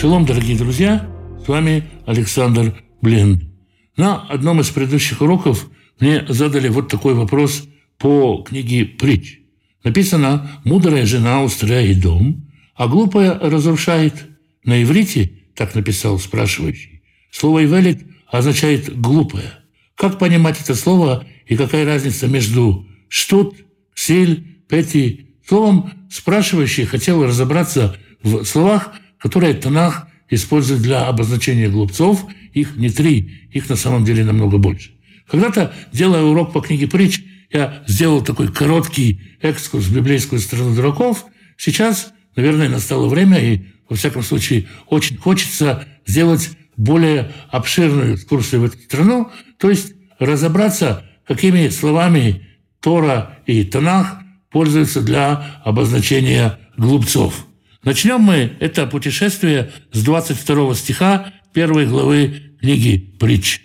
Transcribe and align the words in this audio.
Шалом, 0.00 0.26
дорогие 0.26 0.56
друзья! 0.56 1.10
С 1.44 1.48
вами 1.48 1.82
Александр 2.06 2.84
Блин. 3.02 3.52
На 3.96 4.22
одном 4.28 4.60
из 4.60 4.68
предыдущих 4.68 5.22
уроков 5.22 5.68
мне 5.98 6.24
задали 6.28 6.68
вот 6.68 6.86
такой 6.86 7.14
вопрос 7.14 7.64
по 7.98 8.44
книге 8.44 8.84
«Притч». 8.84 9.40
Написано 9.82 10.52
«Мудрая 10.62 11.04
жена 11.04 11.42
устрояет 11.42 12.00
дом, 12.00 12.48
а 12.76 12.86
глупая 12.86 13.36
разрушает». 13.40 14.14
На 14.62 14.80
иврите, 14.84 15.32
так 15.56 15.74
написал 15.74 16.20
спрашивающий, 16.20 17.02
слово 17.32 17.64
«ивелит» 17.64 18.06
означает 18.28 18.96
«глупая». 19.00 19.64
Как 19.96 20.20
понимать 20.20 20.60
это 20.60 20.76
слово 20.76 21.26
и 21.44 21.56
какая 21.56 21.84
разница 21.84 22.28
между 22.28 22.86
«штут», 23.08 23.56
«ксель», 23.96 24.62
«пети»? 24.68 25.34
Словом, 25.44 25.90
спрашивающий 26.08 26.84
хотел 26.84 27.24
разобраться 27.24 27.96
в 28.22 28.44
словах, 28.44 28.92
которые 29.18 29.54
Танах 29.54 30.06
использует 30.30 30.82
для 30.82 31.06
обозначения 31.06 31.68
глупцов. 31.68 32.24
Их 32.52 32.76
не 32.76 32.90
три, 32.90 33.48
их 33.52 33.68
на 33.68 33.76
самом 33.76 34.04
деле 34.04 34.24
намного 34.24 34.58
больше. 34.58 34.92
Когда-то, 35.30 35.72
делая 35.92 36.22
урок 36.22 36.52
по 36.52 36.60
книге 36.60 36.88
«Притч», 36.88 37.22
я 37.50 37.82
сделал 37.86 38.22
такой 38.22 38.48
короткий 38.48 39.20
экскурс 39.40 39.84
в 39.84 39.94
библейскую 39.94 40.40
страну 40.40 40.74
дураков. 40.74 41.24
Сейчас, 41.56 42.12
наверное, 42.36 42.68
настало 42.68 43.08
время, 43.08 43.38
и, 43.38 43.62
во 43.88 43.96
всяком 43.96 44.22
случае, 44.22 44.66
очень 44.86 45.16
хочется 45.16 45.86
сделать 46.06 46.50
более 46.76 47.32
обширную 47.50 48.14
экскурсию 48.14 48.62
в 48.62 48.64
эту 48.64 48.78
страну, 48.78 49.30
то 49.58 49.70
есть 49.70 49.94
разобраться, 50.18 51.04
какими 51.26 51.68
словами 51.68 52.46
Тора 52.80 53.38
и 53.46 53.64
Танах 53.64 54.18
пользуются 54.50 55.00
для 55.02 55.60
обозначения 55.64 56.58
глупцов– 56.76 57.46
Начнем 57.88 58.20
мы 58.20 58.52
это 58.60 58.86
путешествие 58.86 59.72
с 59.92 60.02
22 60.02 60.74
стиха 60.74 61.32
первой 61.54 61.86
главы 61.86 62.52
книги 62.60 62.98
«Притч». 63.18 63.62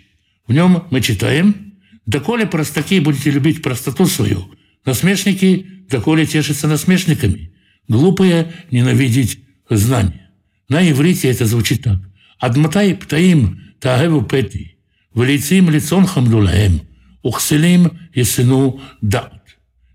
В 0.48 0.54
нем 0.54 0.86
мы 0.92 1.02
читаем 1.02 1.74
«Доколе 2.06 2.46
простаки 2.48 3.02
будете 3.02 3.32
любить 3.32 3.62
простоту 3.62 4.06
свою, 4.06 4.50
насмешники, 4.86 5.68
доколе 5.90 6.26
тешатся 6.26 6.70
насмешниками, 6.70 7.54
глупые 7.90 8.54
ненавидеть 8.72 9.40
знания». 9.70 10.32
На 10.70 10.90
иврите 10.90 11.30
это 11.30 11.46
звучит 11.46 11.84
так. 11.84 12.00
«Адматай 12.40 12.96
птаим 12.96 13.74
таагеву 13.82 14.22
пети, 14.22 14.78
валицим 15.14 15.70
лицон 15.70 16.06
хамдулаем, 16.06 16.84
ухселим 17.24 18.00
есену 18.16 18.80
дат». 19.02 19.34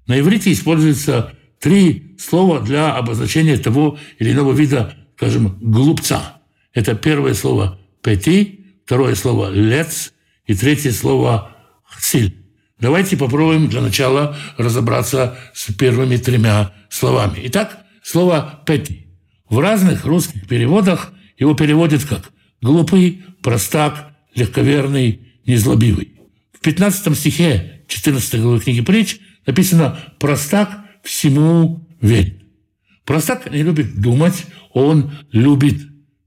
На 0.06 0.20
иврите 0.20 0.52
используется 0.52 1.32
три 1.60 2.16
слова 2.18 2.60
для 2.60 2.94
обозначения 2.94 3.56
того 3.56 3.98
или 4.18 4.32
иного 4.32 4.52
вида, 4.52 4.94
скажем, 5.16 5.58
глупца. 5.60 6.40
Это 6.72 6.94
первое 6.94 7.34
слово 7.34 7.78
«пети», 8.02 8.66
второе 8.84 9.14
слово 9.14 9.50
«лец» 9.50 10.12
и 10.46 10.54
третье 10.54 10.92
слово 10.92 11.56
«хсиль». 11.84 12.36
Давайте 12.80 13.16
попробуем 13.16 13.68
для 13.68 13.80
начала 13.80 14.36
разобраться 14.56 15.36
с 15.52 15.72
первыми 15.72 16.16
тремя 16.16 16.72
словами. 16.88 17.40
Итак, 17.44 17.84
слово 18.02 18.62
«пети». 18.64 19.06
В 19.48 19.58
разных 19.58 20.04
русских 20.04 20.46
переводах 20.46 21.12
его 21.38 21.54
переводят 21.54 22.04
как 22.04 22.30
«глупый», 22.60 23.24
«простак», 23.42 24.12
«легковерный», 24.34 25.20
«незлобивый». 25.46 26.20
В 26.52 26.60
15 26.60 27.16
стихе 27.16 27.82
14 27.88 28.40
главы 28.40 28.60
книги 28.60 28.82
«Притч» 28.82 29.18
написано 29.46 29.98
«простак 30.18 30.84
всему 31.08 31.88
верит. 32.02 32.42
Простак 33.04 33.50
не 33.50 33.62
любит 33.62 33.98
думать, 33.98 34.44
он 34.74 35.10
любит 35.32 35.80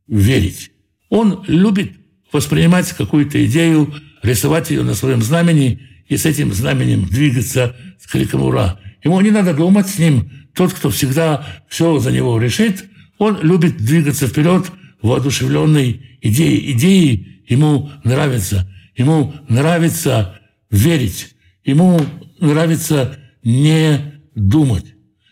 верить. 0.08 0.72
Он 1.10 1.44
любит 1.48 1.92
воспринимать 2.32 2.92
какую-то 2.94 3.46
идею, 3.46 3.94
рисовать 4.24 4.72
ее 4.72 4.82
на 4.82 4.96
своем 4.96 5.22
знамени 5.22 5.82
и 6.08 6.18
с 6.18 6.26
этим 6.26 6.52
знаменем 6.52 7.06
двигаться 7.06 7.76
с 8.00 8.08
криком 8.08 8.42
«Ура!». 8.42 8.80
Ему 9.04 9.22
не 9.22 9.30
надо 9.30 9.54
думать 9.54 9.88
с 9.88 10.00
ним. 10.00 10.32
Тот, 10.56 10.74
кто 10.74 10.90
всегда 10.90 11.46
все 11.70 12.00
за 12.00 12.12
него 12.12 12.40
решит, 12.40 12.84
он 13.20 13.40
любит 13.42 13.78
двигаться 13.78 14.28
вперед, 14.28 14.66
воодушевленной 15.04 16.18
идеей. 16.22 16.72
Идеи 16.72 17.44
ему 17.48 17.92
нравятся. 18.04 18.68
Ему 18.96 19.34
нравится 19.48 20.40
верить. 20.72 21.36
Ему 21.64 22.02
нравится 22.40 23.20
не 23.44 24.21
думать. 24.36 24.86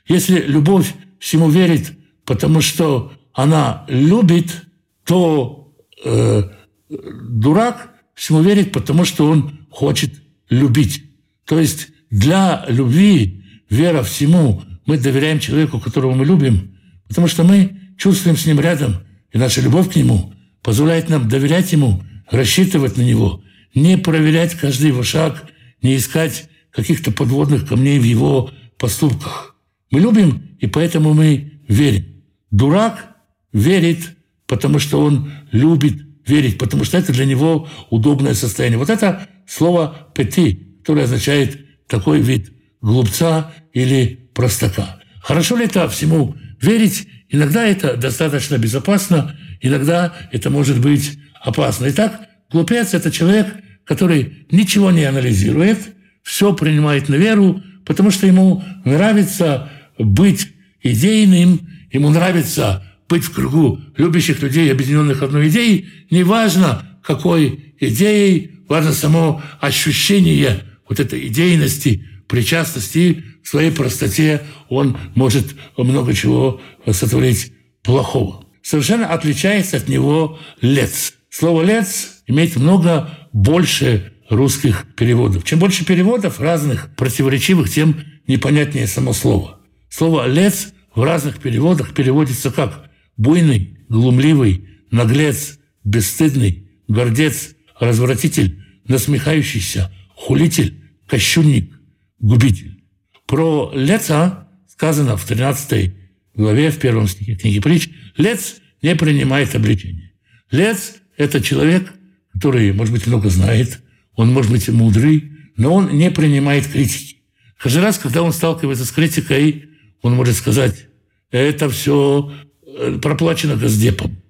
Если 0.08 0.40
любовь 0.42 0.94
всему 1.20 1.50
верит, 1.50 1.92
потому 2.26 2.62
что 2.62 3.14
она 3.34 3.86
любит, 3.88 4.66
то 5.06 5.74
э, 6.04 6.44
дурак 6.90 7.92
всему 8.16 8.42
верит, 8.42 8.72
потому 8.72 9.06
что 9.06 9.30
он 9.30 9.60
хочет 9.70 10.14
любить. 10.50 11.04
То 11.46 11.60
есть 11.60 11.90
для 12.10 12.66
любви, 12.68 13.44
вера 13.70 14.04
всему, 14.04 14.64
мы 14.86 14.98
доверяем 14.98 15.40
человеку, 15.40 15.80
которого 15.80 16.14
мы 16.14 16.26
любим, 16.26 16.78
потому 17.08 17.28
что 17.28 17.44
мы 17.44 17.80
чувствуем 17.98 18.38
с 18.38 18.46
ним 18.46 18.60
рядом, 18.60 18.98
и 19.32 19.38
наша 19.38 19.62
любовь 19.62 19.92
к 19.92 19.96
нему 19.96 20.34
позволяет 20.62 21.10
нам 21.10 21.30
доверять 21.30 21.72
ему, 21.72 22.04
рассчитывать 22.30 22.98
на 22.98 23.02
него, 23.02 23.44
не 23.76 23.98
проверять 23.98 24.56
каждый 24.56 24.88
его 24.88 25.04
шаг, 25.04 25.46
не 25.82 25.96
искать 25.96 26.50
каких-то 26.72 27.12
подводных 27.12 27.68
камней 27.68 28.00
в 28.00 28.04
его 28.04 28.52
поступках. 28.80 29.56
Мы 29.92 30.00
любим, 30.00 30.58
и 30.60 30.68
поэтому 30.68 31.14
мы 31.14 31.62
верим. 31.68 32.24
Дурак 32.52 33.16
верит, 33.54 34.16
потому 34.48 34.80
что 34.80 35.02
он 35.02 35.32
любит 35.52 36.02
верить, 36.26 36.58
потому 36.58 36.84
что 36.84 36.98
это 36.98 37.12
для 37.12 37.26
него 37.26 37.68
удобное 37.90 38.34
состояние. 38.34 38.80
Вот 38.80 38.90
это 38.90 39.28
слово 39.48 40.10
«пети», 40.16 40.78
которое 40.80 41.04
означает 41.04 41.88
такой 41.88 42.22
вид 42.22 42.52
глупца 42.82 43.54
или 43.74 44.30
простака. 44.34 45.00
Хорошо 45.22 45.58
ли 45.58 45.66
это 45.66 45.88
всему 45.90 46.36
верить? 46.62 47.08
Иногда 47.30 47.66
это 47.66 47.98
достаточно 47.98 48.58
безопасно, 48.58 49.36
иногда 49.62 50.14
это 50.32 50.50
может 50.50 50.80
быть 50.80 51.20
опасно. 51.42 51.88
Итак, 51.90 52.22
глупец– 52.52 52.94
это 52.96 53.12
человек, 53.12 53.48
который 53.86 54.48
ничего 54.52 54.92
не 54.92 55.04
анализирует, 55.04 55.96
все 56.24 56.54
принимает 56.54 57.10
на 57.10 57.16
веру, 57.16 57.62
потому 57.86 58.12
что 58.12 58.28
ему 58.28 58.64
нравится 58.86 59.70
быть 59.98 60.48
идейным, 60.82 61.68
ему 61.92 62.10
нравится 62.10 62.84
быть 63.08 63.24
в 63.24 63.34
кругу 63.34 63.82
любящих 63.98 64.42
людей, 64.42 64.72
объединенных 64.72 65.24
одной 65.24 65.50
идеей, 65.50 65.88
неважно, 66.12 67.00
какой 67.04 67.74
идеей, 67.80 68.52
важно 68.68 68.94
само 68.94 69.42
ощущение 69.60 70.62
вот 70.88 71.00
этой 71.00 71.28
идейности, 71.28 72.06
причастности, 72.28 73.24
в 73.44 73.48
своей 73.48 73.72
простоте 73.72 74.42
он 74.70 74.98
может 75.16 75.56
много 75.76 76.14
чего 76.14 76.62
сотворить 76.92 77.52
плохого. 77.82 78.46
Совершенно 78.62 79.08
отличается 79.08 79.78
от 79.78 79.88
него 79.88 80.38
«лец». 80.62 81.14
Слово 81.32 81.64
«лец» 81.64 82.22
имеет 82.28 82.56
много 82.56 83.10
больше 83.34 84.14
русских 84.30 84.86
переводов. 84.96 85.44
Чем 85.44 85.60
больше 85.60 85.86
переводов 85.86 86.40
разных, 86.40 86.96
противоречивых, 86.96 87.70
тем 87.70 88.04
непонятнее 88.28 88.88
само 88.88 89.14
слово. 89.14 89.60
Слово 89.90 90.28
«лец» 90.28 90.72
в 90.96 91.04
разных 91.04 91.40
переводах 91.40 91.94
переводится 91.94 92.52
как 92.52 92.90
«буйный», 93.18 93.80
«глумливый», 93.90 94.68
«наглец», 94.92 95.60
«бесстыдный», 95.84 96.70
«гордец», 96.88 97.56
«развратитель», 97.80 98.64
«насмехающийся», 98.88 99.92
«хулитель», 100.16 100.80
«кощунник», 101.08 101.74
«губитель». 102.20 102.84
Про 103.26 103.72
«леца» 103.74 104.48
сказано 104.68 105.18
в 105.18 105.26
13 105.26 105.94
главе, 106.36 106.70
в 106.70 106.78
первом 106.78 107.08
стихе 107.08 107.36
книги 107.36 107.60
притч, 107.60 107.90
«лец» 108.16 108.58
не 108.82 108.96
принимает 108.96 109.56
обличения. 109.56 110.12
Лец– 110.52 110.96
это 111.18 111.42
человек, 111.42 111.92
который, 112.32 112.72
может 112.74 112.94
быть, 112.94 113.08
много 113.08 113.30
знает– 113.30 113.82
он 114.20 114.34
может 114.34 114.52
быть 114.52 114.68
мудрый, 114.68 115.32
но 115.56 115.74
он 115.74 115.98
не 115.98 116.12
принимает 116.12 116.68
критики. 116.68 117.22
Каждый 117.58 117.82
раз, 117.84 117.98
когда 117.98 118.22
он 118.22 118.34
сталкивается 118.34 118.84
с 118.84 118.92
критикой, 118.92 119.70
он 120.02 120.16
может 120.16 120.36
сказать, 120.36 120.88
это 121.32 121.70
все 121.70 122.30
э, 122.68 123.00
проплачено 123.02 123.56
Газдепом, 123.56 124.22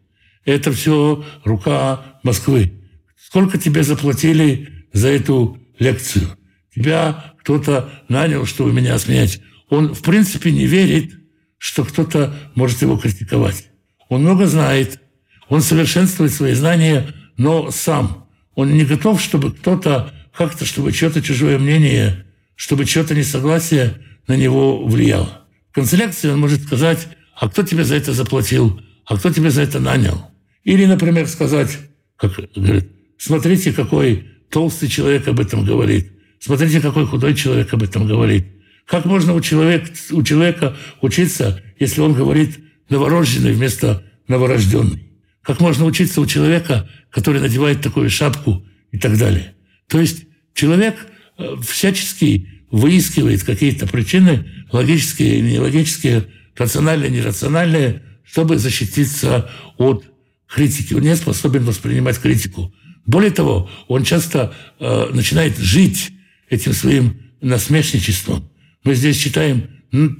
это 0.46 0.72
все 0.74 1.26
рука 1.44 2.20
Москвы. 2.22 2.84
Сколько 3.18 3.58
тебе 3.58 3.82
заплатили 3.82 4.86
за 4.94 5.08
эту 5.08 5.58
лекцию? 5.80 6.38
Тебя 6.76 7.34
кто-то 7.40 7.90
нанял, 8.10 8.46
чтобы 8.46 8.72
меня 8.72 9.00
смеять. 9.00 9.42
Он, 9.70 9.96
в 9.96 10.04
принципе, 10.04 10.52
не 10.52 10.68
верит, 10.68 11.16
что 11.58 11.84
кто-то 11.84 12.36
может 12.54 12.84
его 12.84 12.96
критиковать. 12.96 13.70
Он 14.08 14.22
много 14.22 14.46
знает, 14.46 15.02
он 15.48 15.62
совершенствует 15.62 16.32
свои 16.32 16.54
знания, 16.54 17.08
но 17.38 17.72
сам– 17.72 18.28
он 18.60 18.74
не 18.74 18.84
готов, 18.84 19.22
чтобы 19.22 19.54
кто-то 19.54 20.12
как-то, 20.36 20.66
чтобы 20.66 20.92
чье-то 20.92 21.22
чужое 21.22 21.58
мнение, 21.58 22.26
чтобы 22.56 22.84
чье-то 22.84 23.16
несогласие 23.16 23.94
на 24.28 24.36
него 24.36 24.86
влияло. 24.86 25.46
В 25.72 25.76
конце 25.76 25.96
лекции 25.96 26.30
он 26.30 26.42
может 26.42 26.64
сказать, 26.64 27.08
а 27.40 27.48
кто 27.48 27.64
тебе 27.64 27.86
за 27.86 27.96
это 27.96 28.12
заплатил, 28.12 28.82
а 29.06 29.18
кто 29.18 29.32
тебя 29.32 29.50
за 29.50 29.62
это 29.62 29.80
нанял. 29.80 30.30
Или, 30.66 30.86
например, 30.86 31.28
сказать, 31.28 31.78
как 32.18 32.34
говорит, 32.54 32.92
смотрите, 33.18 33.72
какой 33.72 34.28
толстый 34.50 34.90
человек 34.90 35.30
об 35.30 35.40
этом 35.40 35.64
говорит. 35.64 36.12
Смотрите, 36.42 36.82
какой 36.82 37.06
худой 37.06 37.36
человек 37.36 37.74
об 37.74 37.84
этом 37.84 38.08
говорит. 38.08 38.46
Как 38.86 39.06
можно 39.06 39.34
у 39.34 39.40
человека, 39.40 39.90
у 40.12 40.22
человека 40.22 40.76
учиться, 41.00 41.64
если 41.80 42.02
он 42.02 42.14
говорит 42.14 42.60
новорожденный 42.90 43.54
вместо 43.54 44.04
новорожденный? 44.28 45.09
Как 45.42 45.60
можно 45.60 45.86
учиться 45.86 46.22
у 46.22 46.26
человека, 46.26 46.90
который 47.10 47.42
надевает 47.42 47.82
такую 47.82 48.10
шапку 48.10 48.66
и 48.92 48.98
так 48.98 49.18
далее? 49.18 49.56
То 49.88 50.00
есть 50.00 50.26
человек 50.54 50.96
э, 51.38 51.56
всячески 51.66 52.48
выискивает 52.72 53.44
какие-то 53.44 53.88
причины, 53.88 54.46
логические, 54.72 55.42
нелогические, 55.42 56.28
рациональные, 56.56 57.10
нерациональные, 57.10 58.04
чтобы 58.24 58.58
защититься 58.58 59.50
от 59.78 60.06
критики. 60.48 60.94
Он 60.94 61.02
не 61.02 61.16
способен 61.16 61.64
воспринимать 61.64 62.20
критику. 62.20 62.74
Более 63.06 63.32
того, 63.32 63.70
он 63.88 64.04
часто 64.04 64.54
э, 64.80 65.10
начинает 65.14 65.58
жить 65.58 66.12
этим 66.50 66.74
своим 66.74 67.22
насмешничеством. 67.42 68.50
Мы 68.84 68.96
здесь 68.96 69.18
читаем 69.18 69.70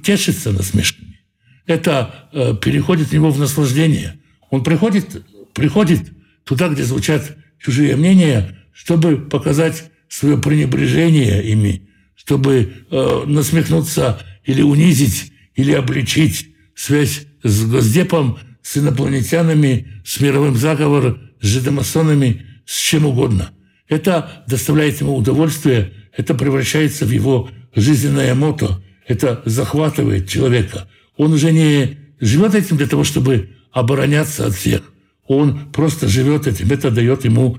«тешится 0.02 0.50
насмешками». 0.50 1.20
Это 1.66 2.28
э, 2.32 2.56
переходит 2.60 3.08
в 3.08 3.12
него 3.12 3.30
в 3.30 3.38
наслаждение. 3.38 4.19
Он 4.50 4.62
приходит, 4.62 5.24
приходит 5.54 6.00
туда, 6.44 6.68
где 6.68 6.82
звучат 6.84 7.36
чужие 7.58 7.96
мнения, 7.96 8.58
чтобы 8.72 9.16
показать 9.16 9.84
свое 10.08 10.38
пренебрежение 10.38 11.42
ими, 11.44 11.88
чтобы 12.16 12.72
э, 12.90 13.22
насмехнуться 13.26 14.20
или 14.44 14.62
унизить, 14.62 15.32
или 15.54 15.72
обличить 15.72 16.54
связь 16.74 17.26
с 17.42 17.66
Госдепом, 17.66 18.38
с 18.62 18.76
инопланетянами, 18.76 20.02
с 20.04 20.20
мировым 20.20 20.56
заговором, 20.56 21.30
с 21.40 21.46
жидомасонами, 21.46 22.46
с 22.66 22.78
чем 22.78 23.06
угодно. 23.06 23.50
Это 23.88 24.44
доставляет 24.46 25.00
ему 25.00 25.16
удовольствие, 25.16 25.92
это 26.16 26.34
превращается 26.34 27.06
в 27.06 27.10
его 27.10 27.50
жизненное 27.74 28.34
мото, 28.34 28.82
это 29.06 29.42
захватывает 29.44 30.28
человека. 30.28 30.88
Он 31.16 31.32
уже 31.32 31.52
не 31.52 31.98
живет 32.20 32.54
этим 32.54 32.76
для 32.76 32.86
того, 32.86 33.04
чтобы 33.04 33.50
обороняться 33.72 34.46
от 34.46 34.54
всех. 34.54 34.82
Он 35.26 35.70
просто 35.72 36.08
живет 36.08 36.46
этим, 36.46 36.70
это 36.70 36.90
дает 36.90 37.24
ему 37.24 37.58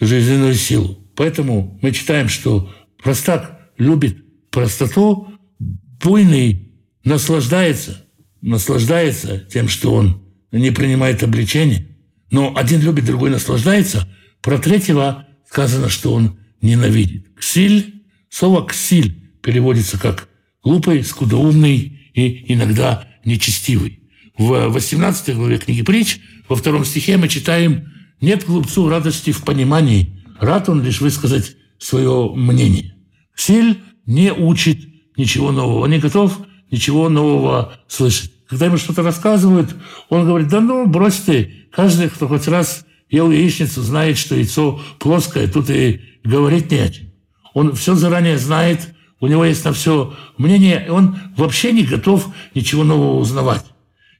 жизненную 0.00 0.54
силу. 0.54 0.98
Поэтому 1.14 1.78
мы 1.80 1.92
читаем, 1.92 2.28
что 2.28 2.72
простак 3.02 3.70
любит 3.78 4.16
простоту, 4.50 5.28
буйный 5.58 6.72
наслаждается, 7.04 8.04
наслаждается 8.40 9.38
тем, 9.38 9.68
что 9.68 9.94
он 9.94 10.22
не 10.52 10.70
принимает 10.70 11.22
обличения. 11.22 11.86
Но 12.30 12.54
один 12.56 12.80
любит, 12.80 13.04
другой 13.04 13.30
наслаждается. 13.30 14.08
Про 14.40 14.58
третьего 14.58 15.26
сказано, 15.48 15.88
что 15.88 16.12
он 16.12 16.38
ненавидит. 16.60 17.28
Ксиль, 17.38 18.02
слово 18.28 18.66
«ксиль» 18.66 19.32
переводится 19.42 19.98
как 19.98 20.28
глупый, 20.62 21.04
скудоумный 21.04 22.10
и 22.14 22.52
иногда 22.52 23.08
нечестивый. 23.24 24.00
В 24.36 24.68
18 24.68 25.36
главе 25.36 25.58
книги 25.58 25.82
«Притч» 25.82 26.18
во 26.48 26.56
втором 26.56 26.84
стихе 26.84 27.16
мы 27.16 27.28
читаем 27.28 27.92
«Нет 28.20 28.44
глупцу 28.44 28.88
радости 28.88 29.30
в 29.30 29.44
понимании, 29.44 30.24
рад 30.40 30.68
он 30.68 30.82
лишь 30.82 31.00
высказать 31.00 31.56
свое 31.78 32.32
мнение». 32.34 32.96
Ксиль 33.36 33.80
не 34.06 34.32
учит 34.32 34.80
ничего 35.16 35.52
нового, 35.52 35.86
не 35.86 36.00
готов 36.00 36.40
ничего 36.68 37.08
нового 37.08 37.74
слышать. 37.86 38.32
Когда 38.48 38.66
ему 38.66 38.76
что-то 38.76 39.02
рассказывают, 39.02 39.76
он 40.08 40.26
говорит, 40.26 40.48
да 40.48 40.60
ну, 40.60 40.84
брось 40.88 41.20
ты, 41.20 41.68
каждый, 41.70 42.08
кто 42.08 42.26
хоть 42.26 42.48
раз 42.48 42.84
ел 43.08 43.30
яичницу, 43.30 43.82
знает, 43.82 44.18
что 44.18 44.34
яйцо 44.34 44.80
плоское, 44.98 45.46
тут 45.46 45.70
и 45.70 46.00
говорить 46.24 46.72
не 46.72 46.78
о 46.78 46.88
чем. 46.88 47.06
Он 47.52 47.72
все 47.76 47.94
заранее 47.94 48.38
знает, 48.38 48.94
у 49.20 49.28
него 49.28 49.44
есть 49.44 49.64
на 49.64 49.72
все 49.72 50.12
мнение, 50.38 50.88
он 50.90 51.18
вообще 51.36 51.70
не 51.70 51.84
готов 51.84 52.34
ничего 52.52 52.82
нового 52.82 53.20
узнавать. 53.20 53.64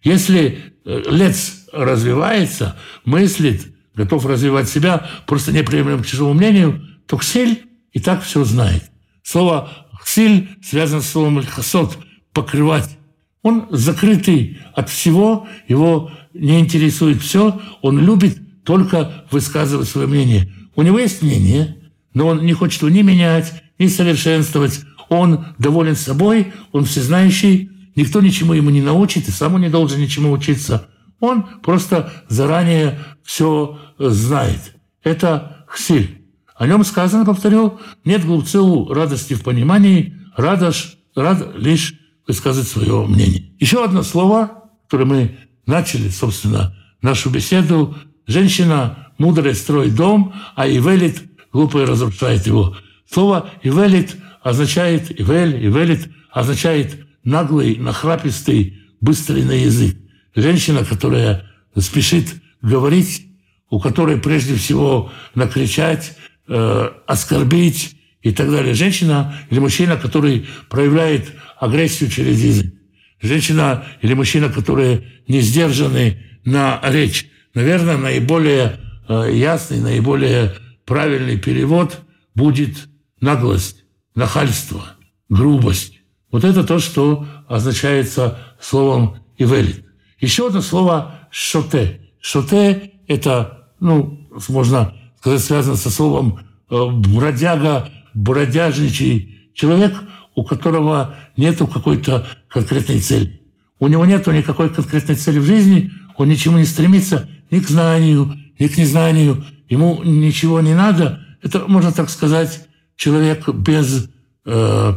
Если 0.05 0.75
э, 0.85 1.03
лец 1.11 1.67
развивается, 1.73 2.77
мыслит, 3.05 3.67
готов 3.95 4.27
развивать 4.27 4.69
себя, 4.69 5.07
просто 5.27 5.51
не 5.51 5.63
приемлем 5.63 6.03
к 6.03 6.07
чужому 6.07 6.35
мнению, 6.35 6.87
то 7.07 7.17
Ксель 7.17 7.65
и 7.93 8.01
так 8.01 8.23
все 8.23 8.45
знает. 8.45 8.85
Слово 9.23 9.71
«хсиль» 9.95 10.51
связано 10.63 11.01
с 11.01 11.11
словом 11.11 11.43
«хасот»– 11.43 11.99
«покрывать». 12.33 12.99
Он 13.43 13.67
закрытый 13.71 14.59
от 14.75 14.91
всего, 14.91 15.47
его 15.69 16.11
не 16.35 16.61
интересует 16.61 17.21
все, 17.21 17.61
он 17.83 17.99
любит 17.99 18.39
только 18.65 19.25
высказывать 19.31 19.89
свое 19.89 20.07
мнение. 20.07 20.53
У 20.77 20.83
него 20.83 20.99
есть 20.99 21.23
мнение, 21.23 21.77
но 22.15 22.29
он 22.29 22.45
не 22.45 22.53
хочет 22.53 22.83
его 22.83 22.91
ни 22.91 23.03
менять, 23.03 23.63
ни 23.79 23.87
совершенствовать. 23.87 24.81
Он 25.09 25.47
доволен 25.59 25.95
собой, 25.95 26.53
он 26.73 26.85
всезнающий, 26.85 27.71
никто 27.97 28.21
ничему 28.21 28.53
ему 28.53 28.71
не 28.71 28.83
научит, 28.83 29.29
и 29.29 29.33
сам 29.33 29.55
он 29.55 29.63
не 29.63 29.69
должен 29.69 30.01
ничему 30.01 30.31
учиться. 30.33 30.89
Он 31.21 31.45
просто 31.63 32.13
заранее 32.29 32.99
все 33.23 33.79
знает. 33.99 34.75
Это 35.03 35.65
хсиль. 35.69 36.23
О 36.57 36.67
нем 36.67 36.85
сказано, 36.85 37.25
повторю, 37.25 37.81
нет 38.05 38.25
глупцу 38.25 38.93
радости 38.93 39.35
в 39.35 39.43
понимании, 39.43 40.17
радош, 40.37 40.97
рад 41.15 41.57
лишь 41.57 41.95
высказать 42.27 42.69
свое 42.69 43.07
мнение. 43.07 43.51
Еще 43.59 43.85
одно 43.85 44.03
слово, 44.03 44.65
которое 44.85 45.05
мы 45.05 45.39
начали, 45.67 46.09
собственно, 46.09 46.77
нашу 47.03 47.31
беседу. 47.31 47.97
Женщина 48.27 49.09
мудрая 49.19 49.55
строит 49.55 49.95
дом, 49.95 50.33
а 50.55 50.69
Ивелит 50.69 51.23
глупая 51.53 51.87
разрушает 51.87 52.47
его. 52.47 52.77
Слово 53.11 53.51
Ивелит 53.63 54.17
означает, 54.43 55.11
Ивель, 55.21 55.67
Ивелит 55.67 56.11
означает 56.31 57.07
наглый, 57.25 57.77
нахрапистый, 57.77 58.79
быстрый 59.01 59.45
на 59.45 59.53
язык. 59.53 59.97
Женщина, 60.35 60.85
которая 60.85 61.45
спешит 61.77 62.29
говорить, 62.63 63.27
у 63.71 63.81
которой 63.81 64.19
прежде 64.19 64.55
всего 64.57 65.13
накричать, 65.35 66.17
э, 66.49 66.89
оскорбить 67.07 67.97
и 68.23 68.33
так 68.33 68.51
далее. 68.51 68.75
Женщина 68.75 69.37
или 69.51 69.59
мужчина, 69.59 69.97
который 69.97 70.47
проявляет 70.69 71.33
агрессию 71.59 72.11
через 72.11 72.41
язык. 72.41 72.75
Женщина 73.21 73.85
или 74.03 74.15
мужчина, 74.15 74.49
которые 74.49 75.05
не 75.29 75.41
сдержаны 75.41 76.23
на 76.45 76.81
речь. 76.85 77.29
Наверное, 77.55 77.97
наиболее 77.97 78.81
э, 79.09 79.31
ясный, 79.33 79.81
наиболее 79.81 80.55
правильный 80.85 81.39
перевод 81.39 82.01
будет 82.35 82.89
наглость, 83.21 83.85
нахальство, 84.15 84.85
грубость. 85.29 85.94
Вот 86.35 86.43
это 86.43 86.65
то, 86.65 86.81
что 86.81 87.29
означается 87.47 88.41
словом 88.59 89.19
«ивелит». 89.39 89.85
Еще 90.19 90.49
одно 90.49 90.63
слово 90.63 91.29
«шоте». 91.31 92.01
«Шоте»– 92.21 92.91
это, 93.07 93.69
ну, 93.79 94.29
можно 94.49 94.93
сказать, 95.21 95.41
связано 95.43 95.77
со 95.77 95.91
словом 95.91 96.41
э, 96.71 96.87
«бродяга», 96.91 97.89
«бродяжничий». 98.15 99.49
Человек, 99.55 99.95
у 100.35 100.43
которого 100.43 101.15
нет 101.37 101.59
какой-то 101.59 102.27
конкретной 102.49 102.99
цели. 102.99 103.41
У 103.79 103.87
него 103.87 104.05
нет 104.05 104.27
никакой 104.27 104.71
конкретной 104.71 105.15
цели 105.15 105.39
в 105.39 105.45
жизни, 105.45 105.93
он 106.17 106.29
ничему 106.29 106.59
не 106.59 106.65
стремится, 106.65 107.29
ни 107.53 107.61
к 107.61 107.69
знанию, 107.69 108.37
ни 108.59 108.67
к 108.67 108.77
незнанию, 108.77 109.45
ему 109.69 110.03
ничего 110.03 110.61
не 110.61 110.75
надо. 110.75 111.25
Это, 111.43 111.69
можно 111.69 111.93
так 111.93 112.11
сказать, 112.11 112.67
человек 112.97 113.49
без, 113.51 114.11
э, 114.47 114.95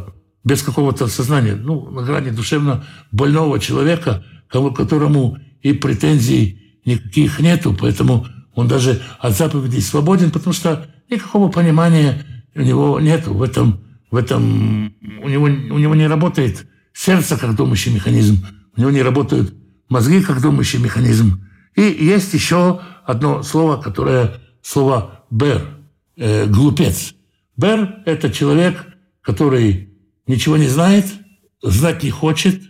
без 0.48 0.62
какого-то 0.62 1.08
сознания, 1.08 1.54
ну, 1.54 1.90
на 1.90 2.02
грани 2.02 2.30
душевно 2.30 2.84
больного 3.12 3.60
человека, 3.60 4.24
которому 4.48 5.36
и 5.60 5.74
претензий 5.74 6.80
никаких 6.86 7.38
нету, 7.38 7.76
поэтому 7.78 8.26
он 8.54 8.66
даже 8.66 9.02
от 9.20 9.36
заповедей 9.36 9.82
свободен, 9.82 10.30
потому 10.30 10.54
что 10.54 10.86
никакого 11.10 11.50
понимания 11.50 12.24
у 12.54 12.62
него 12.62 12.98
нету 12.98 13.34
в 13.34 13.42
этом 13.42 13.80
в 14.10 14.16
этом 14.16 14.94
у 15.22 15.28
него, 15.28 15.44
у 15.44 15.78
него 15.78 15.94
не 15.94 16.06
работает 16.06 16.66
сердце 16.94 17.36
как 17.36 17.54
думающий 17.54 17.92
механизм, 17.92 18.46
у 18.74 18.80
него 18.80 18.90
не 18.90 19.02
работают 19.02 19.54
мозги 19.90 20.22
как 20.22 20.40
думающий 20.40 20.78
механизм. 20.78 21.46
И 21.76 21.82
есть 21.82 22.32
еще 22.32 22.80
одно 23.04 23.42
слово, 23.42 23.76
которое 23.76 24.40
слово 24.62 25.26
«бер», 25.30 25.60
э, 26.16 26.46
глупец. 26.46 27.12
Бер– 27.58 27.96
это 28.06 28.30
человек, 28.30 28.86
который 29.20 29.87
ничего 30.28 30.56
не 30.56 30.68
знает, 30.68 31.06
знать 31.60 32.04
не 32.04 32.10
хочет 32.10 32.62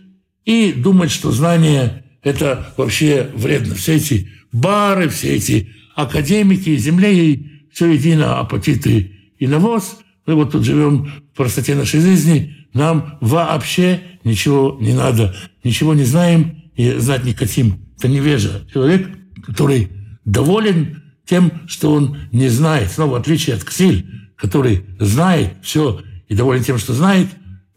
и 0.45 0.73
думает, 0.73 1.11
что 1.11 1.31
знание– 1.31 2.03
это 2.23 2.73
вообще 2.77 3.29
вредно. 3.35 3.75
Все 3.75 3.95
эти 3.95 4.29
бары, 4.51 5.07
все 5.09 5.35
эти 5.35 5.69
академики, 5.95 6.75
земле 6.77 7.33
и 7.33 7.51
все 7.71 7.91
едино, 7.91 8.39
апатиты 8.39 9.11
и 9.37 9.45
навоз– 9.45 9.99
мы 10.29 10.35
вот 10.35 10.51
тут 10.51 10.63
живем 10.63 11.05
в 11.33 11.37
простоте 11.37 11.73
нашей 11.73 12.01
жизни, 12.01 12.55
нам 12.71 13.17
вообще 13.19 13.99
ничего 14.23 14.77
не 14.79 14.93
надо, 14.93 15.35
ничего 15.63 15.95
не 15.95 16.03
знаем 16.03 16.65
и 16.75 16.91
знать 16.99 17.23
не 17.23 17.33
хотим. 17.33 17.79
Это 17.97 18.09
невежа. 18.09 18.61
Человек, 18.71 19.09
который 19.43 19.89
доволен 20.23 21.01
тем, 21.25 21.51
что 21.65 21.93
он 21.93 22.15
не 22.31 22.47
знает. 22.47 22.91
Снова, 22.91 23.17
отличие 23.17 23.55
от 23.55 23.63
Ксиль, 23.63 24.05
который 24.35 24.85
знает 24.99 25.53
все 25.63 25.99
и 26.27 26.35
доволен 26.35 26.63
тем, 26.63 26.77
что 26.77 26.93
знает, 26.93 27.29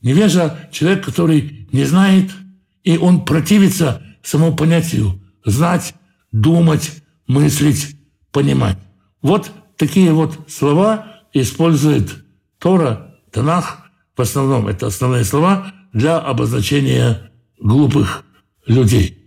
невежа– 0.03 0.69
человек, 0.73 1.05
который 1.05 1.69
не 1.73 1.85
знает, 1.85 2.31
и 2.85 2.99
он 2.99 3.25
противится 3.25 4.03
самому 4.23 4.57
понятию 4.57 5.21
знать, 5.45 5.95
думать, 6.31 7.03
мыслить, 7.27 7.97
понимать. 8.31 8.79
Вот 9.21 9.51
такие 9.77 10.13
вот 10.13 10.39
слова 10.49 11.23
использует 11.33 12.25
Тора, 12.59 13.17
Танах, 13.31 13.91
в 14.17 14.21
основном 14.21 14.69
это 14.69 14.87
основные 14.87 15.25
слова 15.25 15.73
для 15.93 16.19
обозначения 16.19 17.31
глупых 17.59 18.25
людей. 18.67 19.19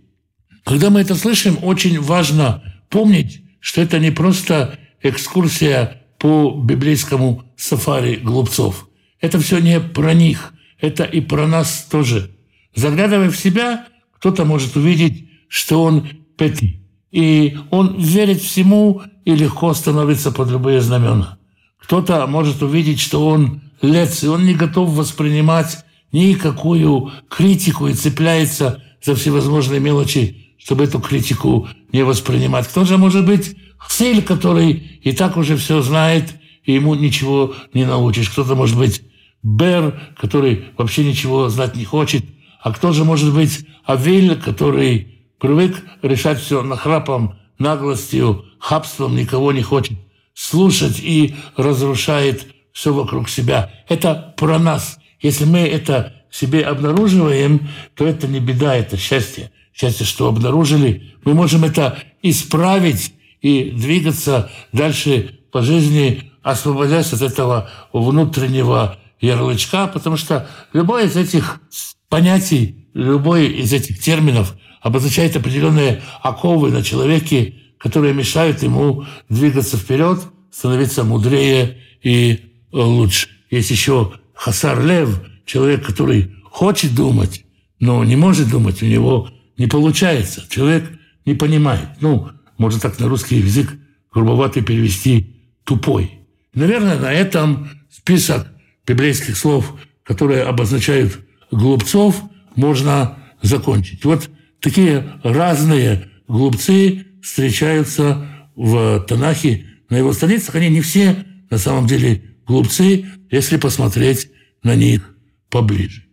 Когда 0.64 0.90
мы 0.90 1.00
это 1.00 1.14
слышим, 1.14 1.58
очень 1.62 2.00
важно 2.00 2.62
помнить, 2.88 3.42
что 3.60 3.82
это 3.82 3.98
не 3.98 4.10
просто 4.10 4.78
экскурсия 5.02 6.02
по 6.18 6.50
библейскому 6.50 7.44
сафари 7.56 8.16
глупцов. 8.16 8.88
Это 9.20 9.38
все 9.38 9.58
не 9.58 9.80
про 9.80 10.14
них, 10.14 10.52
это 10.80 11.04
и 11.04 11.20
про 11.20 11.46
нас 11.46 11.86
тоже. 11.90 12.30
Заглядывая 12.74 13.30
в 13.30 13.36
себя, 13.36 13.86
кто-то 14.18 14.44
может 14.44 14.76
увидеть, 14.76 15.28
что 15.48 15.82
он 15.82 16.08
пети. 16.36 16.82
И 17.10 17.56
он 17.70 17.96
верит 17.98 18.40
всему 18.40 19.02
и 19.24 19.34
легко 19.34 19.72
становится 19.74 20.32
под 20.32 20.50
любые 20.50 20.80
знамена. 20.80 21.38
Кто-то 21.80 22.26
может 22.26 22.62
увидеть, 22.62 23.00
что 23.00 23.26
он 23.26 23.62
лец, 23.80 24.22
и 24.24 24.28
он 24.28 24.44
не 24.44 24.54
готов 24.54 24.90
воспринимать 24.90 25.84
никакую 26.12 27.12
критику 27.28 27.88
и 27.88 27.94
цепляется 27.94 28.82
за 29.02 29.14
всевозможные 29.14 29.80
мелочи, 29.80 30.54
чтобы 30.58 30.84
эту 30.84 31.00
критику 31.00 31.68
не 31.92 32.02
воспринимать. 32.04 32.66
Кто 32.66 32.84
же 32.84 32.98
может 32.98 33.24
быть 33.24 33.56
Хсель, 33.78 34.22
который 34.22 34.72
и 35.02 35.12
так 35.12 35.36
уже 35.36 35.56
все 35.56 35.80
знает, 35.80 36.34
и 36.64 36.72
ему 36.72 36.94
ничего 36.94 37.54
не 37.72 37.84
научишь. 37.84 38.30
Кто-то 38.30 38.54
может 38.54 38.76
быть 38.76 39.02
Бер, 39.42 40.00
который 40.18 40.66
вообще 40.76 41.04
ничего 41.04 41.48
знать 41.48 41.76
не 41.76 41.84
хочет. 41.84 42.24
А 42.60 42.72
кто 42.72 42.92
же 42.92 43.04
может 43.04 43.32
быть 43.34 43.66
Авель, 43.88 44.36
который 44.40 45.22
привык 45.38 45.84
решать 46.02 46.40
все 46.40 46.62
нахрапом, 46.62 47.38
наглостью, 47.58 48.44
хабством, 48.58 49.16
никого 49.16 49.52
не 49.52 49.62
хочет 49.62 49.98
слушать 50.36 51.00
и 51.00 51.34
разрушает 51.56 52.46
все 52.72 52.92
вокруг 52.92 53.28
себя. 53.28 53.72
Это 53.88 54.34
про 54.36 54.58
нас. 54.58 54.98
Если 55.20 55.46
мы 55.46 55.60
это 55.60 56.14
себе 56.30 56.62
обнаруживаем, 56.62 57.68
то 57.94 58.06
это 58.06 58.28
не 58.28 58.38
беда, 58.38 58.76
это 58.76 58.98
счастье. 58.98 59.50
Счастье, 59.72 60.04
что 60.04 60.28
обнаружили. 60.28 61.14
Мы 61.24 61.34
можем 61.34 61.64
это 61.64 61.98
исправить 62.22 63.14
и 63.40 63.70
двигаться 63.70 64.50
дальше 64.72 65.40
по 65.50 65.62
жизни, 65.62 66.32
освободясь 66.42 67.12
от 67.12 67.22
этого 67.22 67.70
внутреннего 67.92 68.98
ярлычка, 69.20 69.86
потому 69.86 70.16
что 70.16 70.48
любое 70.72 71.06
из 71.06 71.16
этих 71.16 71.60
понятий, 72.08 72.88
любой 72.94 73.46
из 73.48 73.72
этих 73.72 74.00
терминов 74.00 74.54
обозначает 74.80 75.36
определенные 75.36 76.02
оковы 76.22 76.70
на 76.70 76.82
человеке, 76.82 77.54
которые 77.78 78.14
мешают 78.14 78.62
ему 78.62 79.04
двигаться 79.28 79.76
вперед, 79.76 80.20
становиться 80.50 81.04
мудрее 81.04 81.78
и 82.02 82.52
лучше. 82.72 83.28
Есть 83.50 83.70
еще 83.70 84.12
Хасар 84.34 84.84
Лев, 84.84 85.20
человек, 85.44 85.84
который 85.84 86.34
хочет 86.44 86.94
думать, 86.94 87.44
но 87.80 88.04
не 88.04 88.16
может 88.16 88.48
думать, 88.48 88.82
у 88.82 88.86
него 88.86 89.28
не 89.58 89.66
получается. 89.66 90.44
Человек 90.48 90.90
не 91.24 91.34
понимает. 91.34 91.88
Ну, 92.00 92.30
можно 92.58 92.80
так 92.80 92.98
на 92.98 93.08
русский 93.08 93.36
язык 93.36 93.72
грубовато 94.12 94.62
перевести 94.62 95.36
«тупой». 95.64 96.12
Наверное, 96.54 96.98
на 96.98 97.12
этом 97.12 97.68
список 97.90 98.48
библейских 98.86 99.36
слов, 99.36 99.74
которые 100.02 100.42
обозначают 100.42 101.18
глупцов, 101.50 102.22
можно 102.54 103.18
закончить. 103.42 104.04
Вот 104.04 104.30
такие 104.60 105.12
разные 105.22 106.08
глупцы 106.28 107.06
встречаются 107.22 108.26
в 108.54 109.00
Танахе 109.00 109.66
на 109.90 109.96
его 109.96 110.12
страницах. 110.12 110.54
Они 110.54 110.68
не 110.68 110.80
все 110.80 111.24
на 111.50 111.58
самом 111.58 111.86
деле 111.86 112.22
глупцы, 112.46 113.06
если 113.30 113.56
посмотреть 113.56 114.30
на 114.62 114.74
них 114.74 115.14
поближе. 115.50 116.04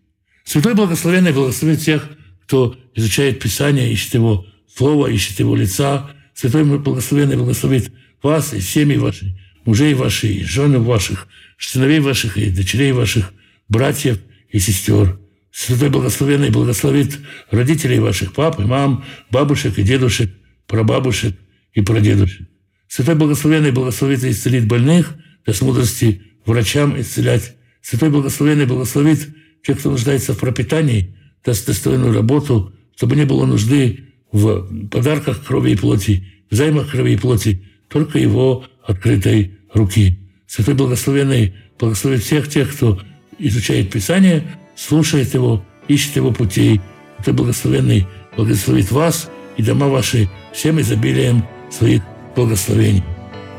Святой 0.43 0.73
Благословенный 0.73 1.31
благословит 1.31 1.81
тех, 1.81 2.09
кто 2.45 2.75
изучает 2.95 3.39
Писание, 3.39 3.91
ищет 3.91 4.15
его 4.15 4.45
слова, 4.75 5.07
ищет 5.07 5.39
его 5.39 5.55
лица. 5.55 6.11
Святой 6.33 6.63
Благословенный 6.65 7.37
благословит 7.37 7.91
вас 8.21 8.53
и 8.53 8.61
семьи 8.61 8.97
ваши, 8.97 9.37
мужей 9.65 9.93
ваши, 9.93 10.27
и 10.27 10.43
жены 10.43 10.79
ваших, 10.79 11.27
сыновей 11.69 11.99
ваших 11.99 12.37
и 12.37 12.49
дочерей 12.49 12.91
ваших, 12.91 13.33
братьев 13.69 14.19
и 14.49 14.59
сестер. 14.59 15.19
Святой 15.51 15.89
Благословенный 15.89 16.49
благословит 16.49 17.19
родителей 17.51 17.99
ваших, 17.99 18.33
пап 18.33 18.59
и 18.59 18.63
мам, 18.63 19.05
бабушек 19.29 19.77
и 19.77 19.83
дедушек, 19.83 20.31
прабабушек 20.67 21.35
и 21.73 21.81
прадедушек. 21.81 22.47
Святой 22.87 23.15
Благословенный 23.15 23.71
благословит 23.71 24.23
и 24.23 24.31
исцелит 24.31 24.67
больных, 24.67 25.15
даст 25.45 25.61
мудрости 25.61 26.23
врачам 26.45 26.99
исцелять. 26.99 27.55
Святой 27.81 28.09
Благословенный 28.09 28.65
благословит 28.65 29.29
тех, 29.63 29.79
кто 29.79 29.91
нуждается 29.91 30.33
в 30.33 30.39
пропитании, 30.39 31.15
даст 31.45 31.67
достойную 31.67 32.13
работу, 32.13 32.73
чтобы 32.95 33.15
не 33.15 33.25
было 33.25 33.45
нужды 33.45 34.05
в 34.31 34.87
подарках 34.89 35.45
крови 35.45 35.71
и 35.71 35.75
плоти, 35.75 36.27
в 36.49 36.55
займах 36.55 36.91
крови 36.91 37.13
и 37.13 37.17
плоти, 37.17 37.63
только 37.89 38.17
его 38.17 38.65
открытой 38.85 39.57
руки. 39.73 40.22
Святой 40.53 40.75
Благословенный 40.75 41.55
благословит 41.79 42.21
всех 42.21 42.47
тех, 42.47 42.75
кто 42.75 42.99
изучает 43.39 43.89
Писание, 43.89 44.43
слушает 44.75 45.33
его, 45.33 45.65
ищет 45.87 46.15
его 46.15 46.31
путей. 46.31 46.79
Святой 47.17 47.33
Благословенный 47.33 48.07
благословит 48.37 48.91
вас 48.91 49.31
и 49.57 49.63
дома 49.63 49.87
ваши 49.87 50.29
всем 50.53 50.79
изобилием 50.79 51.43
своих 51.71 52.03
благословений. 52.35 53.03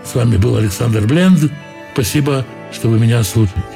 С 0.05 0.15
вами 0.15 0.37
был 0.37 0.55
Александр 0.55 1.05
Бленд. 1.05 1.51
Спасибо, 1.95 2.47
что 2.73 2.89
вы 2.89 3.01
меня 3.01 3.25
слушаете. 3.25 3.74